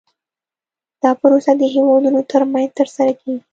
دا 1.01 1.11
پروسه 1.19 1.51
د 1.57 1.63
هیوادونو 1.75 2.19
ترمنځ 2.31 2.69
ترسره 2.79 3.11
کیږي 3.21 3.41